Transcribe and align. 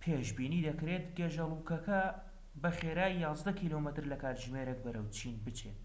پێشبینی 0.00 0.64
دەکرێت 0.68 1.06
گێژەلووکە 1.18 2.00
بە 2.62 2.70
خێرایی 2.78 3.20
یازدە 3.24 3.52
کیلۆمەتر 3.60 4.04
لە 4.12 4.16
کاتژمێرێک 4.22 4.78
بەرەو 4.84 5.06
چین 5.16 5.36
بچێت 5.44 5.82